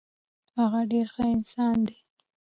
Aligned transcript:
هغه 0.59 0.81
ډیر 0.91 1.05
ښه 1.13 1.23
انسان 1.35 1.75
دی. 1.87 1.97